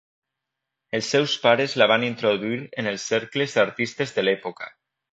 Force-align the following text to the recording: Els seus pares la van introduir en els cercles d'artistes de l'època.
Els 0.99 1.09
seus 1.15 1.35
pares 1.43 1.77
la 1.83 1.89
van 1.93 2.07
introduir 2.09 2.59
en 2.85 2.93
els 2.95 3.07
cercles 3.13 3.57
d'artistes 3.59 4.19
de 4.21 4.29
l'època. 4.29 4.77